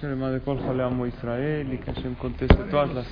[0.00, 3.06] Shelema de Kol Amo Israel y que Hashem conteste todas las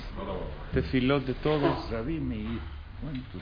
[0.73, 1.89] tefilot de todos.
[1.91, 2.59] Rabí Meir,
[3.01, 3.41] ¿cuántos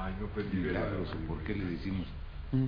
[0.00, 2.06] Ay, no milagros o por qué le decimos?
[2.52, 2.66] Mm.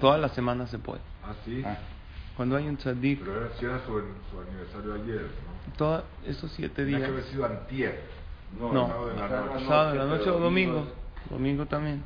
[0.00, 1.00] Todas las semanas se puede.
[1.24, 1.62] Ah, sí.
[1.64, 1.76] Ah,
[2.36, 5.76] Cuando hay un tzadik, Pero era, si era su, su aniversario ayer, ¿no?
[5.76, 7.08] toda, esos siete Tenía días.
[7.08, 8.00] que haber sido antier.
[8.58, 9.66] No, sábado de la noche.
[9.66, 10.72] sábado de la noche o domingo.
[10.74, 10.92] domingo
[11.30, 12.02] Domingo también.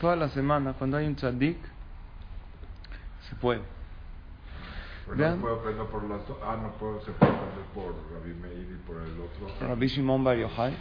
[0.00, 1.58] Toda la semana, cuando hay un tzadik,
[3.28, 3.60] se puede.
[5.16, 6.36] Pero no puedo aprender por las dos.
[6.42, 9.66] Ah, no puedo, se puede aprender por Rabbi Meir y por el otro.
[9.66, 10.74] Rabbi Shimon Bar Yochai.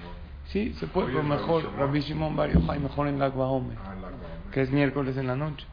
[0.45, 1.71] Sí, se puede, pero mejor.
[1.77, 3.95] Rabbi Shimon Bar Yochai, mejor en Lag Baomer, Ah,
[4.51, 5.65] que es miércoles en la noche.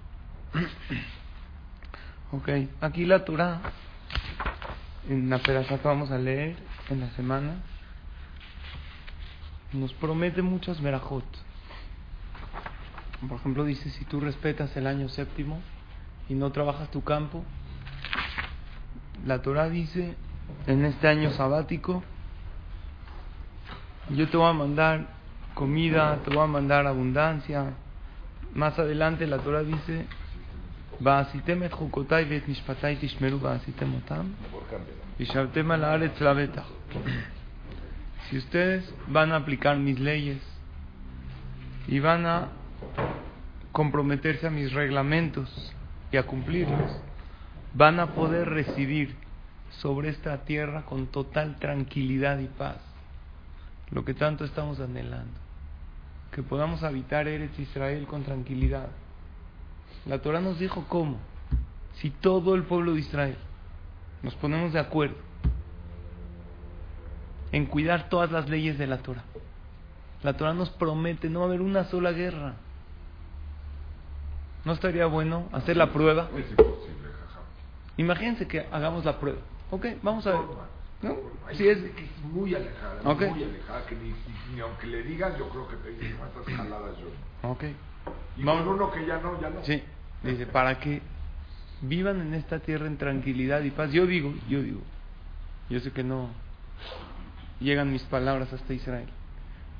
[2.33, 2.48] ok,
[2.80, 3.61] aquí la Torah,
[5.09, 6.56] en la perasá que vamos a leer
[6.88, 7.56] en la semana,
[9.73, 11.25] nos promete muchas verajot.
[13.28, 15.61] Por ejemplo, dice, si tú respetas el año séptimo
[16.28, 17.45] y no trabajas tu campo,
[19.27, 20.15] la Torah dice,
[20.66, 22.03] en este año sabático,
[24.11, 25.09] yo te voy a mandar
[25.55, 27.73] comida, te voy a mandar abundancia.
[28.55, 30.06] Más adelante la Torah dice.
[38.31, 40.39] Si ustedes van a aplicar mis leyes
[41.89, 42.48] y van a
[43.72, 45.75] comprometerse a mis reglamentos
[46.12, 46.98] y a cumplirlos,
[47.75, 49.15] van a poder residir
[49.80, 52.77] sobre esta tierra con total tranquilidad y paz
[53.91, 55.38] lo que tanto estamos anhelando,
[56.32, 58.88] que podamos habitar Eretz Israel con tranquilidad.
[60.06, 61.19] La Torah nos dijo cómo,
[61.94, 63.36] si todo el pueblo de Israel
[64.22, 65.16] nos ponemos de acuerdo
[67.52, 69.24] en cuidar todas las leyes de la Torah.
[70.22, 72.54] La Torah nos promete no va a haber una sola guerra.
[74.64, 76.28] ¿No estaría bueno hacer la prueba?
[77.97, 79.38] Imagínense que hagamos la prueba.
[79.70, 80.41] Ok, vamos a ver.
[81.03, 81.17] ¿No?
[81.47, 83.22] Hay Si es, que es muy alejada, Ok.
[83.22, 86.54] muy alejada, que ni, ni- ni aunque le digas, yo creo que te dicen cuántas
[86.54, 87.49] jaladas yo.
[87.50, 87.65] ok.
[88.37, 88.65] Y Vamos.
[88.65, 89.65] con uno que ya no, ya no.
[89.65, 89.82] Sí,
[90.22, 91.03] dice, para que
[91.82, 93.93] vivan en esta tierra en tranquilidad y paz.
[93.93, 94.81] Yo digo, yo digo,
[95.69, 96.31] yo sé que no
[97.60, 99.09] llegan mis palabras hasta Israel.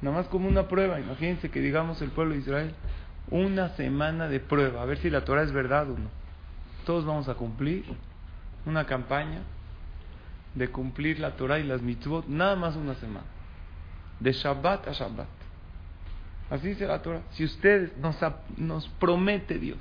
[0.03, 2.75] Nada más como una prueba, imagínense que digamos el pueblo de Israel,
[3.31, 6.09] una semana de prueba, a ver si la Torah es verdad o no.
[6.85, 7.85] Todos vamos a cumplir
[8.67, 9.41] una campaña
[10.57, 13.27] de cumplir la Torah y las mitzvot, nada más una semana,
[14.19, 15.29] de Shabbat a Shabbat.
[16.51, 17.23] Así dice la Torah.
[17.31, 18.17] Si ustedes nos,
[18.57, 19.79] nos promete Dios,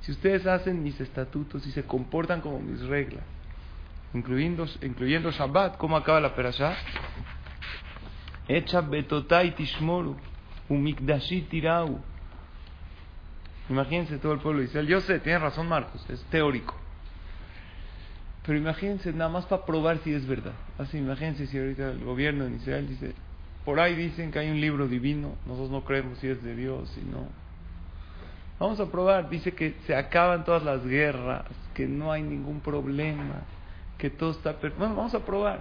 [0.00, 3.24] si ustedes hacen mis estatutos y se comportan como mis reglas,
[4.14, 6.76] incluyendo, incluyendo Shabbat, ¿cómo acaba la perashá?
[8.46, 10.16] Echa betotai tishmoru,
[10.68, 12.00] umikdashi tirau.
[13.68, 14.86] Imagínense todo el pueblo de Israel.
[14.86, 16.85] Yo sé, tiene razón Marcos, es teórico.
[18.46, 20.54] Pero imagínense nada más para probar si es verdad.
[20.78, 23.12] Así, imagínense si ahorita el gobierno en Israel dice,
[23.64, 26.88] por ahí dicen que hay un libro divino, nosotros no creemos si es de Dios,
[26.90, 27.26] si no.
[28.60, 33.42] Vamos a probar, dice que se acaban todas las guerras, que no hay ningún problema,
[33.98, 34.78] que todo está perfecto.
[34.78, 35.60] Bueno, vamos a probar.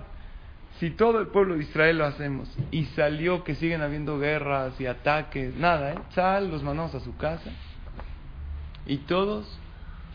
[0.80, 4.86] Si todo el pueblo de Israel lo hacemos y salió que siguen habiendo guerras y
[4.86, 5.98] ataques, nada, ¿eh?
[6.12, 7.50] Sal, los mandamos a su casa
[8.86, 9.48] y todos,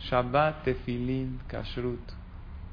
[0.03, 2.20] Shabbat, Tefilín, Kashrut,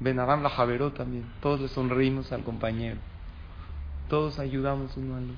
[0.00, 2.98] Ben Aram la Javeró también, todos le sonreímos al compañero,
[4.08, 5.36] todos ayudamos uno al otro,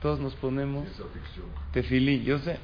[0.00, 0.86] todos nos ponemos.
[1.72, 2.58] Tefilín, yo sé.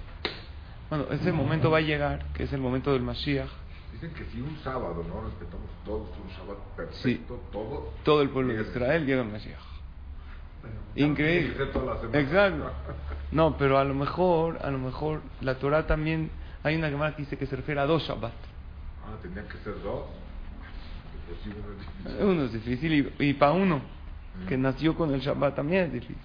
[0.91, 3.49] Bueno, ese momento va a llegar, que es el momento del Mashiach,
[3.93, 7.93] Dicen que si un sábado no respetamos todos un Shabbat perfecto, todo.
[8.05, 8.63] todo el pueblo de.
[8.63, 9.59] Israel llega al Mashiach.
[10.61, 11.65] Bueno, Increíble.
[12.13, 12.71] Exacto.
[13.31, 16.31] No, pero a lo mejor, a lo mejor la Torah también
[16.63, 18.33] hay una que dice que se refiere a dos Shabbat.
[19.05, 20.07] Ah, tenían que ser dos.
[22.21, 22.91] Uno es difícil.
[22.91, 23.81] Difícil y, para uno
[24.49, 26.17] que nació con el Shabbat también es difícil.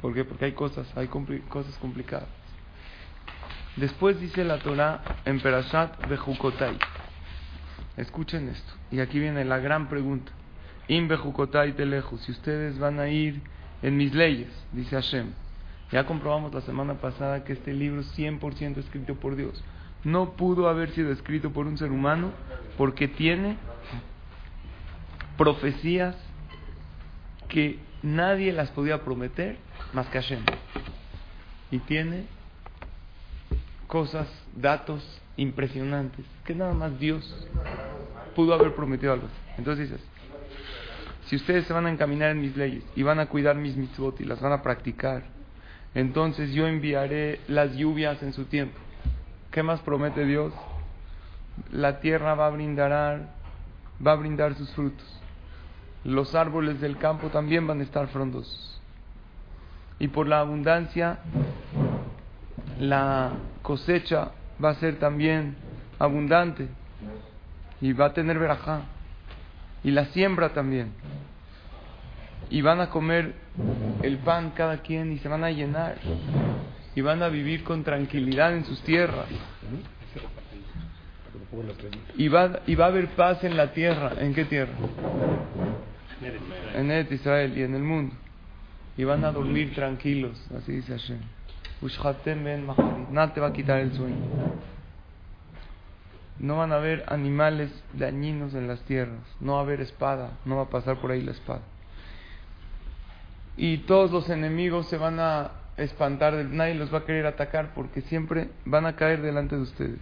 [0.00, 0.24] ¿Por qué?
[0.24, 2.28] Porque hay cosas, hay compli- cosas complicadas.
[3.76, 6.78] Después dice la Torah en Perashat Bejukotai.
[7.96, 8.72] Escuchen esto.
[8.90, 10.32] Y aquí viene la gran pregunta.
[10.88, 12.18] In Bejukotai Teleju.
[12.18, 13.40] Si ustedes van a ir
[13.82, 15.32] en mis leyes, dice Hashem.
[15.92, 19.62] Ya comprobamos la semana pasada que este libro es 100% escrito por Dios.
[20.04, 22.30] No pudo haber sido escrito por un ser humano
[22.76, 23.56] porque tiene
[25.36, 26.16] profecías
[27.48, 29.56] que nadie las podía prometer
[29.92, 30.42] más que Hashem.
[31.70, 32.24] Y tiene
[33.86, 35.02] cosas, datos
[35.36, 37.48] impresionantes que nada más Dios
[38.34, 39.28] pudo haber prometido algo.
[39.58, 40.04] Entonces dices,
[41.26, 44.20] si ustedes se van a encaminar en mis leyes y van a cuidar mis mitzvot
[44.20, 45.24] y las van a practicar,
[45.94, 48.78] entonces yo enviaré las lluvias en su tiempo.
[49.50, 50.52] ¿Qué más promete Dios?
[51.72, 53.30] La tierra va a brindar
[54.06, 55.06] va a brindar sus frutos.
[56.06, 58.80] Los árboles del campo también van a estar frondosos.
[59.98, 61.18] Y por la abundancia,
[62.78, 63.32] la
[63.62, 64.30] cosecha
[64.62, 65.56] va a ser también
[65.98, 66.68] abundante
[67.80, 68.82] y va a tener verajá.
[69.82, 70.92] Y la siembra también.
[72.50, 73.34] Y van a comer
[74.02, 75.96] el pan cada quien y se van a llenar.
[76.94, 79.26] Y van a vivir con tranquilidad en sus tierras.
[82.16, 84.12] Y va, y va a haber paz en la tierra.
[84.20, 84.72] ¿En qué tierra?
[86.74, 88.14] En Et Israel y en el mundo.
[88.96, 91.18] Y van a dormir tranquilos, así dice Hashem.
[93.10, 94.16] Nada te va a quitar el sueño.
[96.38, 99.20] No van a haber animales dañinos en las tierras.
[99.40, 100.32] No va a haber espada.
[100.44, 101.62] No va a pasar por ahí la espada.
[103.56, 106.34] Y todos los enemigos se van a espantar.
[106.34, 110.00] Nadie los va a querer atacar porque siempre van a caer delante de ustedes.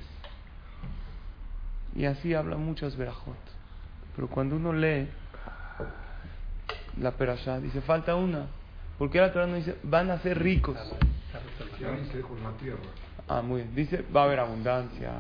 [1.97, 3.37] Y así habla muchas verajot.
[4.17, 5.09] Pero cuando uno lee
[7.01, 8.47] la perashá, dice, falta una.
[8.99, 10.77] porque la Torah no dice, van a ser ricos?
[13.29, 13.75] Ah, muy bien.
[13.75, 15.13] Dice, va a haber abundancia,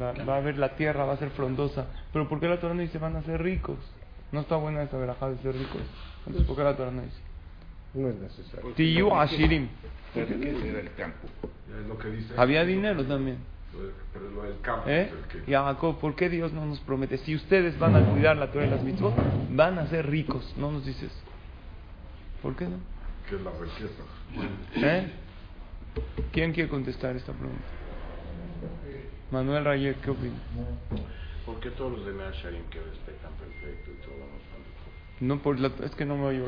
[0.00, 1.86] va, a haber la tierra, va a ser frondosa.
[2.12, 3.78] Pero ¿por qué la Torah no dice, van a ser ricos?
[4.32, 5.82] No está buena esa verajá de ser ricos.
[6.26, 7.20] Entonces, ¿por qué la Torah no dice?
[7.94, 8.70] No es necesario.
[8.72, 9.68] Tiyu Ashirim.
[12.36, 13.38] Había dinero también.
[14.12, 14.84] Pero lo del campo.
[14.88, 15.10] ¿Eh?
[15.46, 17.18] Y Jacob, ¿por qué Dios no nos promete?
[17.18, 19.14] Si ustedes van a cuidar la Torah y las mitzvot,
[19.50, 20.54] van a ser ricos.
[20.56, 21.10] No nos dices.
[22.42, 22.76] ¿Por qué no?
[23.28, 24.02] Que es la riqueza.
[24.76, 25.12] ¿Eh?
[26.32, 27.62] ¿Quién quiere contestar esta pregunta?
[29.30, 30.36] Manuel Rayek, ¿qué opina?
[31.46, 34.14] ¿Por qué todos los de Sharim que respetan perfecto y todo
[35.22, 36.46] no por la, es que no me oigo.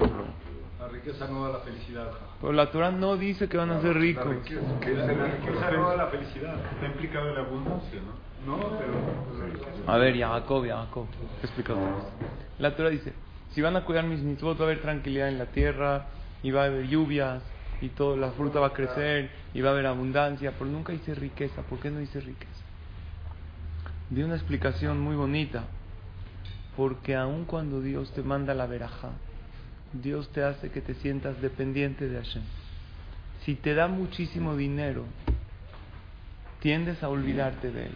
[0.80, 2.10] La riqueza no da la felicidad.
[2.40, 4.26] Pero la Torah no dice que van a ser ricos.
[4.26, 6.56] La riqueza, no da la felicidad.
[6.72, 8.00] Está implicado en la abundancia,
[8.44, 8.56] ¿no?
[8.56, 8.92] No, pero...
[9.86, 11.06] A ver, Jacob, Jacob,
[11.42, 11.74] explica
[12.58, 13.12] La Torah dice,
[13.52, 16.06] si van a cuidar mis mitzvot va a haber tranquilidad en la tierra,
[16.42, 17.42] y va a haber lluvias,
[17.80, 21.14] y toda la fruta va a crecer, y va a haber abundancia, pero nunca dice
[21.14, 21.62] riqueza.
[21.62, 22.50] ¿Por qué no dice riqueza?
[24.10, 25.64] Di una explicación muy bonita.
[26.76, 29.10] Porque aun cuando Dios te manda la veraja,
[29.92, 32.42] Dios te hace que te sientas dependiente de Hashem.
[33.44, 35.04] Si te da muchísimo dinero,
[36.60, 37.94] tiendes a olvidarte de él.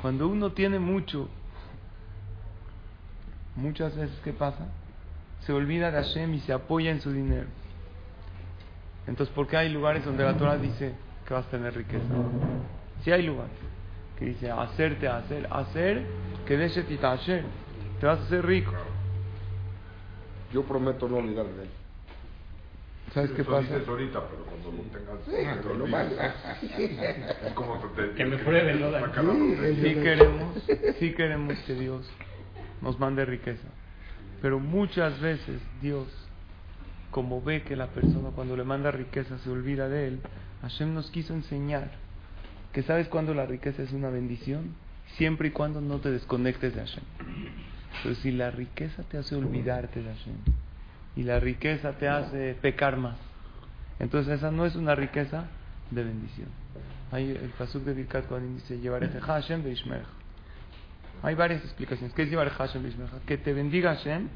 [0.00, 1.28] Cuando uno tiene mucho,
[3.54, 4.68] muchas veces, ¿qué pasa?
[5.40, 7.46] Se olvida de Hashem y se apoya en su dinero.
[9.06, 10.94] Entonces, ¿por qué hay lugares donde la Torah dice
[11.26, 12.04] que vas a tener riqueza?
[13.02, 13.56] Si hay lugares
[14.18, 16.06] que dice hacerte hacer, hacer,
[16.46, 17.44] que deje hacer,
[18.00, 18.72] te vas a hacer rico.
[20.52, 21.70] Yo prometo no olvidarme de él.
[23.12, 23.74] ¿Sabes qué pasa?
[23.86, 25.26] ahorita, pero cuando lo tengas,
[27.42, 27.80] es como
[28.14, 28.90] que me prueben, ¿no?
[29.82, 30.62] Sí queremos,
[30.98, 32.08] sí queremos que Dios
[32.82, 33.66] nos mande riqueza.
[34.42, 36.06] Pero muchas veces Dios,
[37.10, 40.20] como ve que la persona cuando le manda riqueza se olvida de él,
[40.62, 41.90] Hashem nos quiso enseñar
[42.72, 44.74] que sabes cuando la riqueza es una bendición,
[45.16, 47.04] siempre y cuando no te desconectes de Hashem.
[48.02, 50.36] Pero si la riqueza te hace olvidarte de Hashem
[51.16, 53.16] y la riqueza te hace pecar más,
[53.98, 55.46] entonces esa no es una riqueza
[55.90, 56.48] de bendición.
[57.10, 59.64] Hay el pasuk de Birkat cuando dice llevaré Hashem
[61.22, 62.14] Hay varias explicaciones.
[62.14, 62.84] ¿Qué es llevar Hashem
[63.26, 64.28] Que te bendiga Hashem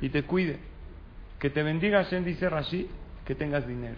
[0.00, 0.58] y te cuide.
[1.38, 2.88] Que te bendiga Hashem, dice Rashi,
[3.24, 3.96] que tengas dinero.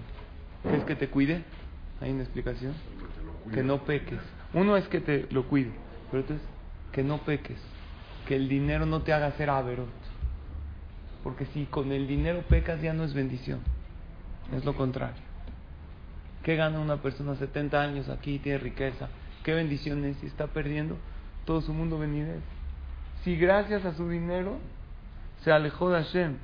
[0.62, 1.42] ¿Qué es que te cuide?
[2.00, 2.75] Hay una explicación.
[3.52, 4.18] Que no peques.
[4.52, 5.70] Uno es que te lo cuide,
[6.11, 6.42] pero otro es
[6.92, 7.59] que no peques
[8.27, 9.89] que el dinero no te haga ser averot.
[11.23, 13.61] Porque si con el dinero pecas ya no es bendición,
[14.55, 15.23] es lo contrario.
[16.43, 19.09] ¿Qué gana una persona 70 años aquí tiene riqueza?
[19.45, 20.97] ¿Qué bendición es si está perdiendo
[21.45, 22.41] todo su mundo venidero?
[23.25, 24.59] Si gracias a su dinero
[25.43, 26.37] se alejó de Hashem,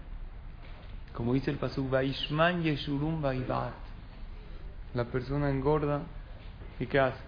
[1.14, 6.02] como dice el pasuk, Vaishman Yeshurum La persona engorda
[6.78, 7.20] y ¿qué hace?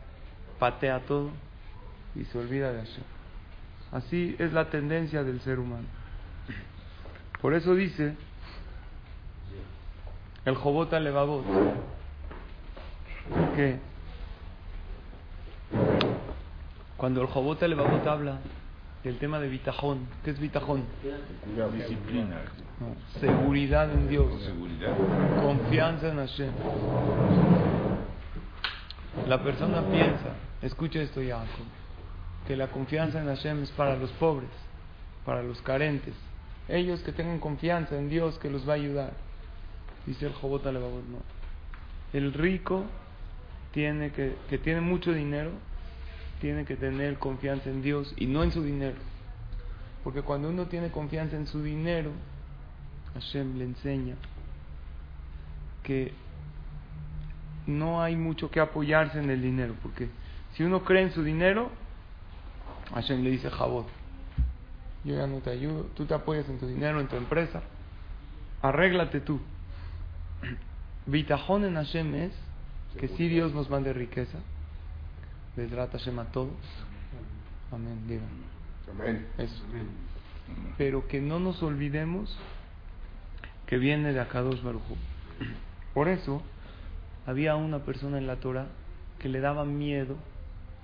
[0.58, 1.30] Patea todo
[2.14, 3.17] y se olvida de Hashem.
[3.92, 5.86] Así es la tendencia del ser humano.
[7.40, 8.14] Por eso dice
[10.44, 11.44] el Jobot Levavot
[13.54, 13.78] que
[16.96, 18.38] cuando el Jobot Levavot habla
[19.04, 20.84] del tema de bitajón, ¿qué es bitajón?
[21.72, 22.36] Disciplina.
[23.20, 24.26] seguridad en Dios.
[25.40, 26.52] Confianza en Hashem.
[29.28, 31.44] La persona piensa, escucha esto ya,
[32.48, 34.48] que la confianza en Hashem es para los pobres,
[35.26, 36.14] para los carentes.
[36.66, 39.12] Ellos que tengan confianza en Dios que los va a ayudar.
[40.06, 41.18] Dice el Jobot Alevabot, no.
[42.14, 42.86] El rico
[43.72, 45.50] tiene que, que tiene mucho dinero,
[46.40, 48.96] tiene que tener confianza en Dios y no en su dinero.
[50.02, 52.12] Porque cuando uno tiene confianza en su dinero,
[53.12, 54.14] Hashem le enseña
[55.82, 56.14] que
[57.66, 60.08] no hay mucho que apoyarse en el dinero, porque
[60.54, 61.70] si uno cree en su dinero,
[62.94, 63.86] Hashem le dice, Jabot,
[65.04, 67.62] yo ya no te ayudo, tú te apoyas en tu dinero, en tu empresa,
[68.62, 69.40] arréglate tú.
[71.06, 72.32] Vitajón en Hashem es
[72.98, 74.38] que si Dios nos mande riqueza,
[75.56, 76.52] les trata Hashem a todos.
[77.72, 78.28] Amén, digan.
[78.90, 79.26] Amén.
[79.38, 79.62] Eso.
[80.76, 82.36] Pero que no nos olvidemos
[83.66, 84.82] que viene de Akadosh Baruj.
[85.92, 86.42] Por eso
[87.26, 88.68] había una persona en la Torah
[89.18, 90.16] que le daba miedo,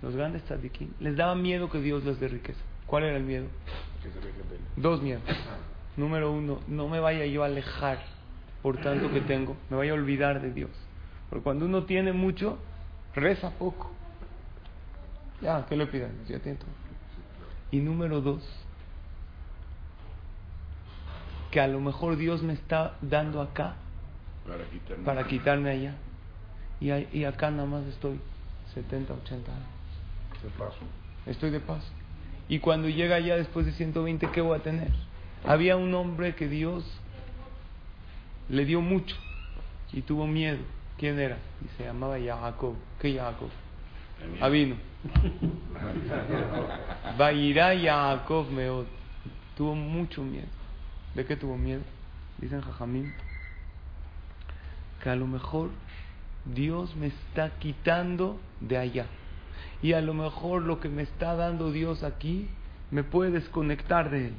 [0.04, 2.60] los grandes tzadikim, les daba miedo que Dios les dé riqueza.
[2.86, 3.46] ¿Cuál era el miedo?
[4.76, 5.22] Dos miedos.
[5.96, 7.98] Número uno, no me vaya yo a alejar
[8.62, 10.70] por tanto que tengo, me vaya a olvidar de Dios.
[11.28, 12.58] Porque cuando uno tiene mucho,
[13.14, 13.90] reza poco.
[15.40, 16.12] Ya, ¿qué le pidan?
[16.28, 16.70] Ya tiene todo.
[17.70, 18.42] Y número dos,
[21.50, 23.74] que a lo mejor Dios me está dando acá
[24.46, 25.04] Para quitarme.
[25.04, 25.94] para quitarme allá.
[26.80, 28.18] Y, y acá nada más estoy
[28.74, 29.73] 70, 80 años.
[30.50, 30.78] Paso.
[31.26, 31.86] Estoy de paso.
[32.48, 34.90] Y cuando llega allá después de 120, ¿qué voy a tener?
[35.46, 36.84] Había un hombre que Dios
[38.48, 39.16] le dio mucho
[39.92, 40.58] y tuvo miedo.
[40.98, 41.38] ¿Quién era?
[41.64, 42.74] Y se llamaba Jacob.
[43.00, 43.48] ¿Qué Jacob?
[44.40, 44.76] Avino.
[47.18, 47.78] Vairá
[48.16, 48.86] Jacob Meod.
[49.56, 50.48] Tuvo mucho miedo.
[51.14, 51.82] ¿De qué tuvo miedo?
[52.38, 53.12] Dicen Jajamín
[55.04, 55.70] que a lo mejor
[56.46, 59.06] Dios me está quitando de allá.
[59.84, 62.48] Y a lo mejor lo que me está dando Dios aquí
[62.90, 64.32] me puede desconectar de Él.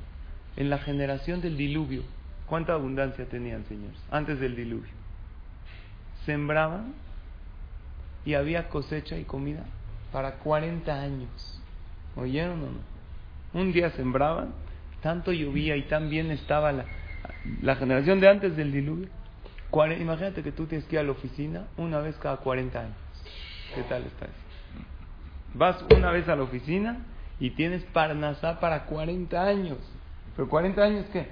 [0.57, 2.01] En la generación del diluvio,
[2.47, 3.99] ¿cuánta abundancia tenían, señores?
[4.09, 4.89] Antes del diluvio.
[6.25, 6.93] Sembraban
[8.25, 9.63] y había cosecha y comida
[10.11, 11.61] para 40 años.
[12.15, 13.59] ¿Oyeron o no?
[13.61, 14.49] Un día sembraban,
[15.01, 16.85] tanto llovía y tan bien estaba la,
[17.61, 19.09] la generación de antes del diluvio.
[19.69, 22.95] Cuare- Imagínate que tú tienes que ir a la oficina una vez cada 40 años.
[23.75, 24.44] ¿Qué tal está eso?
[25.55, 26.97] Vas una vez a la oficina
[27.39, 29.77] y tienes parnasá para 40 años.
[30.35, 31.29] ¿Pero 40 años qué?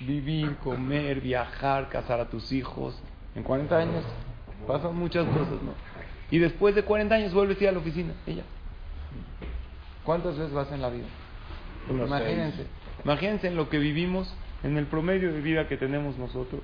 [0.00, 3.00] Vivir, comer, viajar, casar a tus hijos.
[3.34, 4.04] En 40 años
[4.66, 5.72] pasan muchas cosas, ¿no?
[6.30, 8.12] Y después de 40 años vuelves a ir a la oficina.
[8.26, 8.42] Ya.
[10.04, 11.06] ¿Cuántas veces vas en la vida?
[11.88, 12.66] Unos imagínense,
[13.04, 16.62] imagínense en lo que vivimos, en el promedio de vida que tenemos nosotros,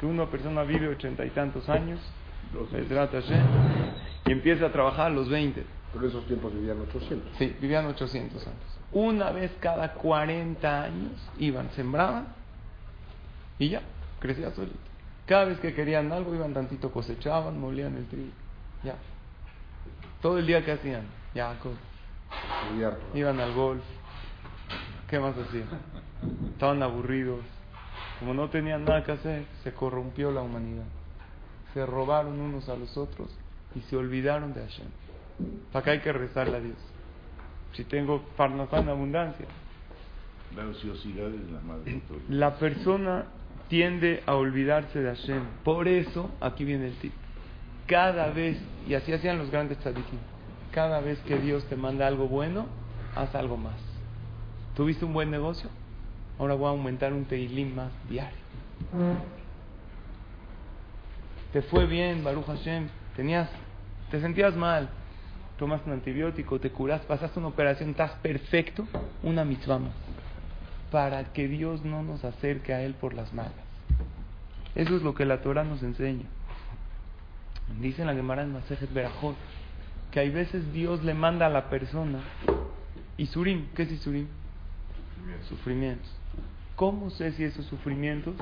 [0.00, 2.00] que una persona vive ochenta y tantos años,
[4.26, 5.64] y empieza a trabajar a los 20.
[5.94, 7.38] Pero en esos tiempos vivían 800.
[7.38, 8.58] Sí, vivían 800 años.
[8.92, 12.26] Una vez cada 40 años iban, sembraban
[13.58, 13.82] y ya,
[14.20, 14.76] crecía solito.
[15.26, 18.32] Cada vez que querían algo iban tantito, cosechaban, molían el trigo.
[18.82, 18.96] Ya.
[20.20, 21.54] Todo el día que hacían, ya,
[23.14, 23.82] iban al golf.
[25.08, 25.68] ¿Qué más hacían?
[26.52, 27.40] Estaban aburridos.
[28.18, 30.84] Como no tenían nada que hacer, se corrompió la humanidad.
[31.72, 33.28] Se robaron unos a los otros
[33.74, 34.86] y se olvidaron de Hashem.
[35.72, 36.76] Para acá hay que rezarle a Dios.
[37.72, 39.46] Si tengo parnasá en abundancia.
[40.56, 42.18] La ociosidad es la madre de todo.
[42.28, 43.24] La persona
[43.68, 45.42] tiende a olvidarse de Hashem.
[45.64, 47.12] Por eso, aquí viene el tip.
[47.86, 50.18] Cada vez, y así hacían los grandes tzadikim,
[50.72, 52.66] cada vez que Dios te manda algo bueno,
[53.14, 53.80] haz algo más.
[54.76, 55.68] ¿Tuviste un buen negocio?
[56.38, 58.38] Ahora voy a aumentar un teilim más diario.
[61.52, 62.88] Te fue bien, Baruch Hashem.
[63.16, 63.48] Tenías,
[64.10, 64.88] te sentías mal.
[65.58, 68.86] Tomaste un antibiótico, te curas, pasaste una operación, estás perfecto.
[69.22, 69.92] Una mitzvah más
[70.94, 73.52] para que Dios no nos acerque a Él por las malas.
[74.76, 76.26] Eso es lo que la Torah nos enseña.
[77.80, 79.34] Dice en la Gemara en Masejet Berajot
[80.12, 82.20] que hay veces Dios le manda a la persona
[83.16, 83.66] Isurim.
[83.74, 84.28] ¿Qué es Isurim?
[85.48, 86.08] Sufrimientos.
[86.76, 88.36] ¿Cómo sé si esos sufrimientos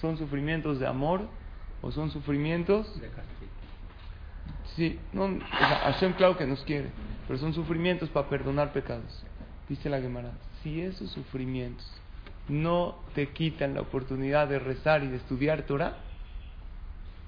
[0.00, 1.22] son sufrimientos de amor
[1.80, 3.51] o son sufrimientos de castigo.
[4.76, 6.88] Sí, no, o Hashem claro que nos quiere,
[7.26, 9.24] pero son sufrimientos para perdonar pecados.
[9.68, 11.86] Dice la Gemara, si esos sufrimientos
[12.48, 15.96] no te quitan la oportunidad de rezar y de estudiar Torah,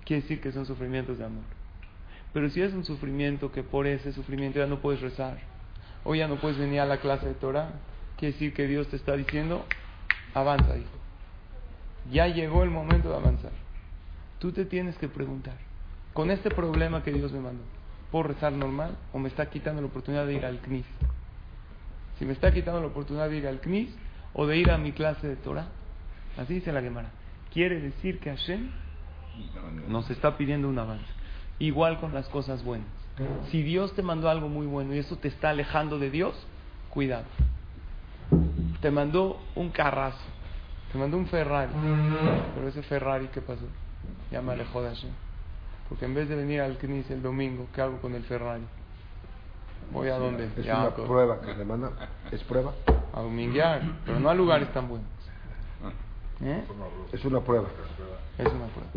[0.05, 1.45] quiere decir que son sufrimientos de amor.
[2.33, 5.39] Pero si es un sufrimiento que por ese sufrimiento ya no puedes rezar,
[6.03, 7.73] o ya no puedes venir a la clase de Torah,
[8.17, 9.65] quiere decir que Dios te está diciendo,
[10.35, 10.89] avanza, hijo.
[12.11, 13.53] Ya llegó el momento de avanzar.
[14.39, 15.57] Tú te tienes que preguntar,
[16.15, 17.63] con este problema que Dios me mandó,
[18.11, 20.87] ¿puedo rezar normal o me está quitando la oportunidad de ir al CNIS?
[22.19, 23.95] Si me está quitando la oportunidad de ir al CNIS
[24.33, 25.67] o de ir a mi clase de Torah,
[26.39, 27.11] así dice la Gemara,
[27.53, 28.71] quiere decir que Hashem
[29.89, 31.05] nos está pidiendo un avance.
[31.59, 32.89] Igual con las cosas buenas.
[33.51, 36.35] Si Dios te mandó algo muy bueno y eso te está alejando de Dios,
[36.91, 37.25] cuidado.
[38.81, 40.19] te mandó un carrazo,
[40.93, 41.73] te mandó un Ferrari.
[42.55, 43.67] Pero ese Ferrari, ¿qué pasó?
[44.31, 45.11] Ya me alejó de Hashem.
[45.95, 48.65] Porque en vez de venir al Knis el domingo, ¿qué hago con el Ferrari?
[49.93, 50.49] Voy a dónde?
[50.57, 51.93] Es Ya, una pues, prueba que le manda.
[52.33, 52.73] ¿Es prueba?
[53.15, 55.07] A dominguear, pero no a lugares tan buenos.
[56.43, 56.65] ¿Eh?
[57.13, 57.69] Es una prueba.
[58.39, 58.91] Es una prueba.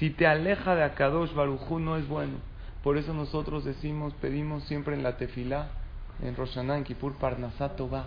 [0.00, 2.38] Si te aleja de Akadosh Barujú no es bueno.
[2.82, 5.68] Por eso nosotros decimos, pedimos siempre en la tefilá,
[6.24, 8.06] en Rosh Hashanah, en Kippur, Parnasá Tová.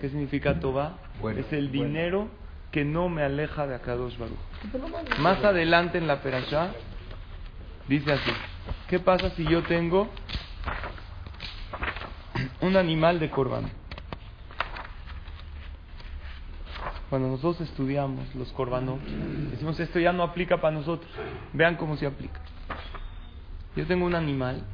[0.00, 0.98] ¿Qué significa Tová?
[1.20, 1.84] Bueno, es el bueno.
[1.84, 2.28] dinero
[2.70, 4.38] que no me aleja de Akadosh Baruj.
[5.18, 6.70] Más adelante en la Perashá,
[7.88, 8.30] dice así,
[8.88, 10.08] ¿qué pasa si yo tengo
[12.60, 13.70] un animal de corbán?
[17.10, 18.98] Cuando nosotros estudiamos los corbanos,
[19.50, 21.08] decimos esto ya no aplica para nosotros.
[21.52, 22.40] Vean cómo se aplica.
[23.76, 24.64] Yo tengo un animal.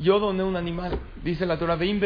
[0.00, 0.98] Yo doné un animal.
[1.22, 2.00] Dice la Torah, "Veim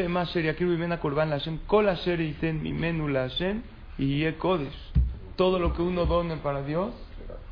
[1.00, 3.62] korban laHashem, kol asher mimenu laHashem,
[3.96, 4.76] y ye kodesh."
[5.36, 6.92] Todo lo que uno done para Dios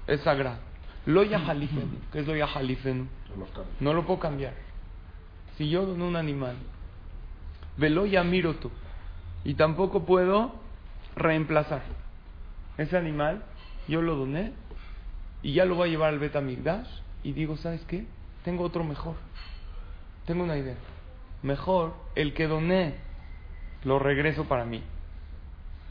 [0.06, 0.58] es sagrado.
[1.06, 1.98] Lo yahalifenu.
[2.12, 3.06] ¿Qué es lo yahalifenu?
[3.36, 3.46] No.
[3.80, 4.54] No lo puedo cambiar.
[5.56, 6.56] Si yo dono un animal,
[7.76, 8.70] velo yamiroto,
[9.44, 10.54] y tampoco puedo
[11.14, 11.82] reemplazar.
[12.76, 13.42] Ese animal,
[13.88, 14.52] yo lo doné,
[15.42, 16.88] y ya lo voy a llevar al Betamigdash,
[17.22, 18.06] y digo, ¿sabes qué?
[18.44, 19.14] Tengo otro mejor.
[20.26, 20.76] Tengo una idea.
[21.42, 22.96] Mejor, el que doné,
[23.84, 24.82] lo regreso para mí.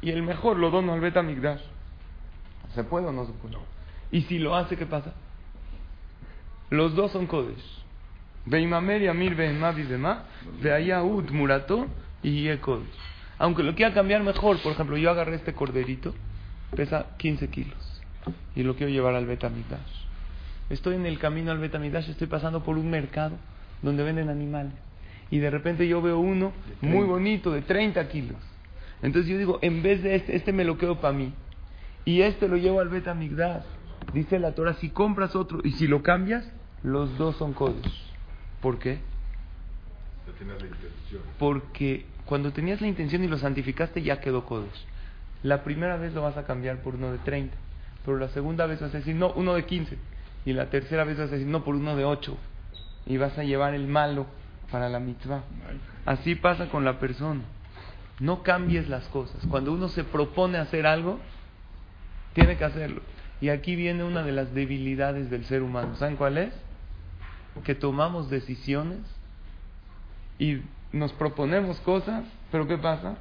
[0.02, 1.62] Y el mejor lo dono al Betamigdash.
[2.74, 3.56] ¿Se puede o no se puede?
[4.16, 5.12] Y si lo hace, ¿qué pasa?
[6.70, 7.84] Los dos son Kodesh.
[8.46, 10.24] Beimamer y Amir Behemá Bibemá,
[10.62, 11.88] Beayahud Murato
[12.24, 12.88] y Kodesh.
[13.38, 16.16] Aunque lo quiera cambiar mejor, por ejemplo, yo agarré este corderito,
[16.78, 18.02] pesa 15 kilos,
[18.56, 20.06] y lo quiero llevar al Betamigdash.
[20.70, 23.36] Estoy en el camino al Betamigdash, estoy pasando por un mercado
[23.82, 24.76] donde venden animales.
[25.30, 28.38] Y de repente yo veo uno muy bonito de 30 kilos.
[29.02, 31.34] Entonces yo digo, en vez de este, este me lo quedo para mí.
[32.06, 33.75] Y este lo llevo al Betamigdash.
[34.16, 36.50] Dice la Torah, si compras otro y si lo cambias,
[36.84, 38.14] los dos son Kodesh.
[38.62, 39.00] ¿Por qué?
[41.38, 44.86] Porque cuando tenías la intención y lo santificaste, ya quedó Kodesh.
[45.44, 47.54] La primera vez lo vas a cambiar por uno de 30,
[48.06, 49.98] pero la segunda vez vas a decir, no, uno de 15.
[50.46, 52.38] Y la tercera vez vas a decir, no, por uno de 8.
[53.08, 54.28] Y vas a llevar el malo
[54.72, 55.44] para la mitzvah.
[56.06, 57.42] Así pasa con la persona.
[58.22, 59.46] No cambies las cosas.
[59.50, 61.20] Cuando uno se propone hacer algo,
[62.34, 63.02] tiene que hacerlo.
[63.46, 65.96] Y aquí viene una de las debilidades del ser humano.
[65.98, 66.52] ¿Saben cuál es?
[67.64, 68.98] Que tomamos decisiones
[70.40, 73.18] y nos proponemos cosas, pero ¿qué pasa?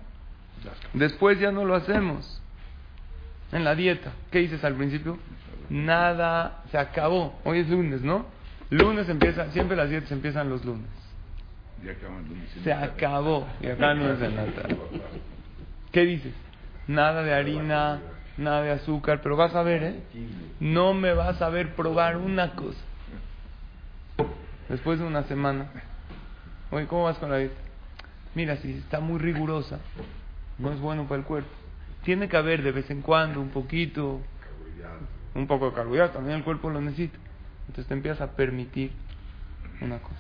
[0.95, 2.41] Después ya no lo hacemos.
[3.53, 5.19] En la dieta, ¿qué dices al principio?
[5.69, 7.39] Nada, se acabó.
[7.45, 8.25] Hoy es lunes, ¿no?
[8.71, 10.89] Lunes empieza, siempre las dietas empiezan los lunes.
[12.63, 13.47] Se acabó.
[13.61, 14.53] Y acá no es de nada.
[15.93, 16.33] ¿Qué dices?
[16.89, 18.01] Nada de harina,
[18.37, 20.03] nada de azúcar, pero vas a ver, ¿eh?
[20.61, 22.81] No me vas a ver probar una cosa.
[24.69, 25.67] Después de una semana,
[26.71, 27.61] oye, ¿cómo vas con la dieta?
[28.35, 29.79] Mira, si está muy rigurosa,
[30.59, 31.51] no es bueno para el cuerpo.
[32.03, 34.21] Tiene que haber de vez en cuando un poquito,
[35.35, 37.19] un poco de carbohidrato, también el cuerpo lo necesita.
[37.69, 38.93] Entonces te empiezas a permitir
[39.81, 40.17] una cosa.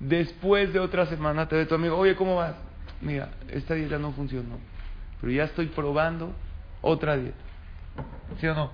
[0.00, 2.54] Después de otra semana te ve tu amigo, oye, ¿cómo vas?
[3.00, 4.58] Mira, esta dieta no funcionó,
[5.20, 6.32] pero ya estoy probando
[6.84, 7.38] otra dieta.
[8.40, 8.70] ¿Sí o no?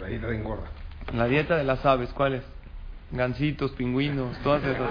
[0.00, 0.66] La dieta de engorda.
[1.12, 2.42] La dieta de las aves, ¿cuál es?
[3.10, 4.90] Gansitos, pingüinos, todas esas.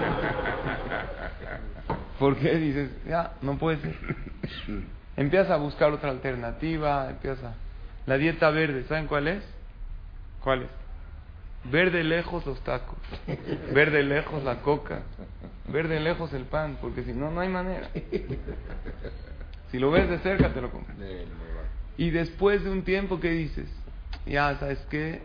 [2.18, 3.94] ¿Por qué dices, ya, no puede ser?
[5.16, 7.54] Empiezas a buscar otra alternativa, empieza.
[8.06, 9.42] La dieta verde, ¿saben cuál es?
[10.42, 10.70] ¿Cuál es?
[11.70, 12.96] Ver de lejos los tacos,
[13.74, 15.00] ver de lejos la coca,
[15.68, 17.88] ver de lejos el pan, porque si no, no hay manera.
[19.72, 20.96] Si lo ves de cerca, te lo compras.
[21.98, 23.68] Y después de un tiempo, ¿qué dices?
[24.26, 25.22] Ya, ¿sabes qué?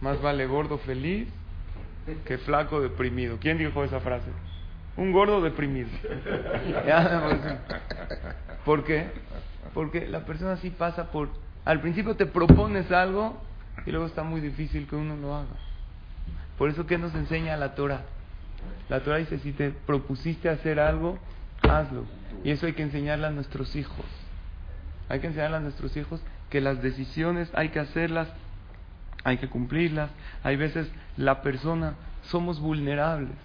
[0.00, 1.28] Más vale gordo feliz
[2.24, 3.38] que flaco deprimido.
[3.40, 4.28] ¿Quién dijo esa frase?
[4.96, 5.88] Un gordo deprimido.
[6.02, 7.40] Pues,
[8.64, 9.06] ¿Por qué?
[9.74, 11.28] Porque la persona sí pasa por...
[11.64, 13.40] Al principio te propones algo
[13.86, 15.56] y luego está muy difícil que uno lo haga.
[16.56, 18.02] Por eso, ¿qué nos enseña la Torah?
[18.88, 21.18] La Torah dice, si te propusiste hacer algo,
[21.62, 22.04] hazlo.
[22.42, 24.04] Y eso hay que enseñarle a nuestros hijos.
[25.08, 28.28] Hay que enseñarle a nuestros hijos que las decisiones hay que hacerlas,
[29.24, 30.10] hay que cumplirlas.
[30.42, 33.36] Hay veces la persona, somos vulnerables.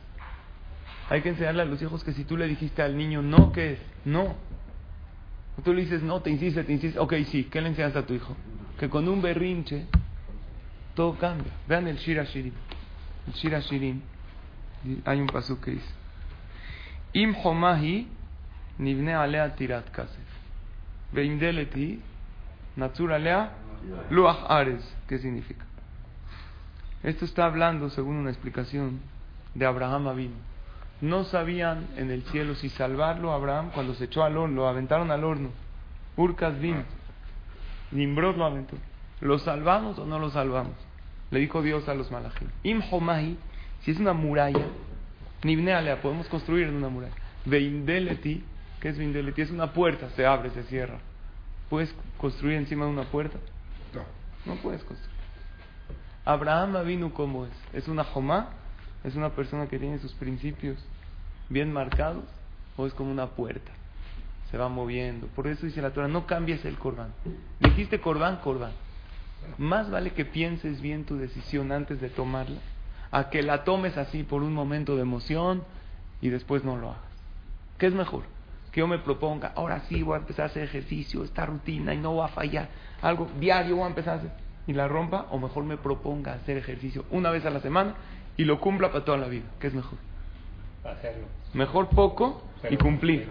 [1.09, 3.73] Hay que enseñarle a los hijos que si tú le dijiste al niño no, ¿qué
[3.73, 3.79] es?
[4.05, 4.35] No.
[5.63, 6.99] Tú le dices no, te insiste, te insiste.
[6.99, 8.35] Ok, sí, ¿qué le enseñaste a tu hijo?
[8.79, 9.85] Que con un berrinche
[10.95, 11.51] todo cambia.
[11.67, 12.53] Vean el Shira Shirin.
[13.27, 14.01] El Shira Shirin.
[15.05, 15.93] Hay un paso que dice:
[17.13, 18.07] Im homahi
[18.79, 20.22] nivne alea tirat kasef.
[21.13, 22.01] Veim deleti
[22.75, 23.51] natsur alea
[24.09, 24.83] luach ares.
[25.07, 25.65] ¿Qué significa?
[27.03, 28.99] Esto está hablando, según una explicación,
[29.53, 30.35] de Abraham Avino.
[31.01, 35.11] No sabían en el cielo si salvarlo Abraham cuando se echó al horno, lo aventaron
[35.11, 35.49] al horno.
[36.15, 36.83] Urcas vino.
[37.91, 38.77] Nimrod lo aventó.
[39.19, 40.75] ¿Lo salvamos o no lo salvamos?
[41.29, 42.47] Le dijo Dios a los malajim.
[42.63, 43.37] Im homahi,
[43.81, 44.65] si es una muralla,
[45.43, 47.15] nibne alea, podemos construir en una muralla.
[47.45, 48.43] Veindeleti,
[48.83, 49.41] ¿qué es veindeleti?
[49.41, 50.99] Es una puerta, se abre, se cierra.
[51.69, 53.37] ¿Puedes construir encima de una puerta?
[53.93, 54.01] No.
[54.53, 55.15] No puedes construir.
[56.25, 57.53] Abraham vino como es.
[57.71, 58.49] Es una jomá,
[59.05, 60.77] es una persona que tiene sus principios
[61.47, 62.25] bien marcados,
[62.75, 63.71] o es como una puerta.
[64.51, 65.27] Se va moviendo.
[65.27, 67.13] Por eso dice la Torah, no cambies el corbán.
[67.61, 68.73] Dijiste corbán, corbán.
[69.57, 72.59] Más vale que pienses bien tu decisión antes de tomarla,
[73.11, 75.63] a que la tomes así por un momento de emoción
[76.19, 77.13] y después no lo hagas.
[77.77, 78.32] ¿Qué es mejor?
[78.73, 81.97] Que yo me proponga, ahora sí voy a empezar a hacer ejercicio, esta rutina y
[81.97, 82.67] no voy a fallar.
[83.01, 84.31] Algo diario voy a empezar a hacer
[84.65, 87.95] y la rompa, o mejor me proponga hacer ejercicio una vez a la semana
[88.37, 89.45] y lo cumpla para toda la vida.
[89.59, 89.97] ¿Qué es mejor?
[90.83, 91.27] Hacerlo.
[91.53, 93.29] Mejor poco y cumplir.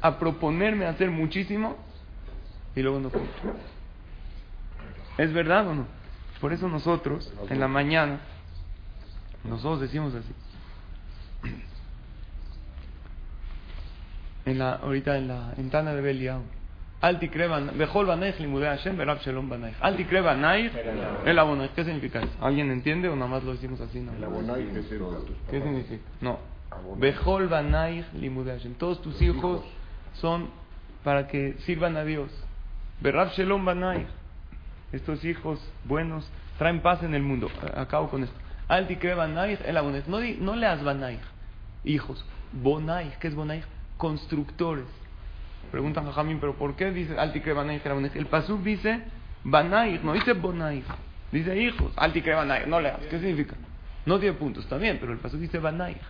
[0.00, 1.76] A proponerme hacer muchísimo
[2.74, 3.54] y luego no cumplo.
[5.18, 5.86] ¿Es verdad o no?
[6.40, 8.20] Por eso nosotros, en la mañana,
[9.44, 10.32] nosotros decimos así.
[14.52, 16.02] En la, ahorita en la en Tana de
[21.38, 21.72] Abonaich.
[21.74, 22.32] ¿Qué significa eso?
[22.38, 24.00] ¿Alguien entiende o nada más lo decimos así?
[24.00, 24.12] No?
[24.12, 26.02] El Abonai es el tus ¿Qué significa?
[26.20, 26.38] No.
[26.98, 28.04] Bejol Banaich.
[28.78, 29.62] Todos tus hijos
[30.20, 30.50] son
[31.02, 32.30] para que sirvan a Dios.
[33.00, 34.06] Berab Shalom Banaich.
[34.92, 37.48] Estos hijos buenos traen paz en el mundo.
[37.74, 38.36] Acabo con esto.
[38.68, 39.76] Alti cre Banaich, el.
[40.08, 41.20] No, no leas Banaich,
[41.84, 42.22] hijos.
[42.52, 43.64] Bonaich, ¿qué es Bonaich?
[44.02, 44.86] Constructores.
[45.70, 47.86] Preguntan a Jamín, pero ¿por qué dice Altikre Banaich
[48.16, 49.00] el Pasuk dice
[49.44, 50.84] Banaich, no dice Bonaich.
[51.30, 51.92] Dice hijos.
[51.94, 52.98] Altikre Banaich, no leas.
[53.08, 53.54] ¿Qué significa?
[54.04, 56.02] No tiene puntos, está bien, pero el Pasuk dice Banaich.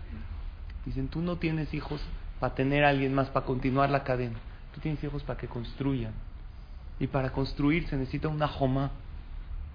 [0.87, 2.00] Dicen, tú no tienes hijos
[2.40, 4.38] para tener a alguien más, para continuar la cadena.
[4.74, 6.14] Tú tienes hijos para que construyan.
[6.98, 8.90] Y para construir se necesita una jomá.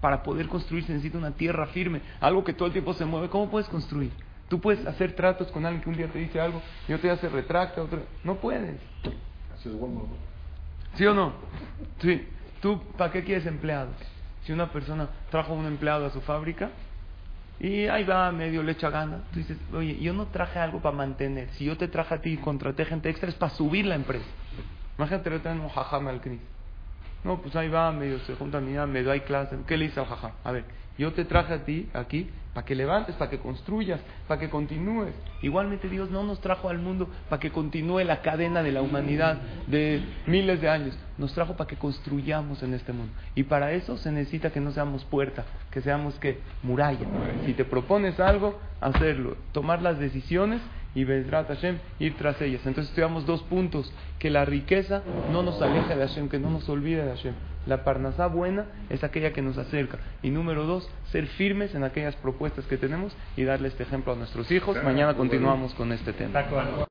[0.00, 3.28] Para poder construir se necesita una tierra firme, algo que todo el tiempo se mueve.
[3.28, 4.10] ¿Cómo puedes construir?
[4.48, 7.18] Tú puedes hacer tratos con alguien que un día te dice algo y otro día
[7.18, 8.02] se retracta, otro...
[8.24, 8.80] No puedes.
[9.54, 10.06] Así es bueno.
[10.94, 11.34] ¿Sí o no?
[12.00, 12.26] Sí.
[12.60, 13.94] ¿Tú para qué quieres empleados?
[14.44, 16.70] Si una persona trajo un empleado a su fábrica
[17.60, 20.96] y ahí va medio le echa gana, tú dices, oye, yo no traje algo para
[20.96, 21.50] mantener.
[21.50, 24.26] Si yo te traje a ti y contraté gente extra es para subir la empresa.
[24.96, 26.40] Imagínate, le traen un jajam al CNIS.
[27.24, 29.56] No, pues ahí va, medio se junta, mira, medio hay clase.
[29.66, 30.32] ¿Qué le hice al?
[30.44, 30.64] A ver,
[30.98, 35.14] yo te traje a ti aquí para que levantes, para que construyas, para que continúes.
[35.42, 39.38] Igualmente Dios no nos trajo al mundo para que continúe la cadena de la humanidad
[39.68, 40.98] de miles de años.
[41.18, 43.12] Nos trajo para que construyamos en este mundo.
[43.36, 47.06] Y para eso se necesita que no seamos puerta, que seamos que muralla.
[47.46, 50.60] Si te propones algo, hacerlo, tomar las decisiones
[50.94, 52.60] y Bezrat Hashem ir tras ellas.
[52.66, 56.68] Entonces estudiamos dos puntos, que la riqueza no nos aleje de Hashem, que no nos
[56.68, 57.34] olvide de Hashem.
[57.66, 59.98] La parnasá buena es aquella que nos acerca.
[60.22, 64.16] Y número dos, ser firmes en aquellas propuestas que tenemos y darle este ejemplo a
[64.16, 64.76] nuestros hijos.
[64.82, 66.86] Mañana continuamos con este tema.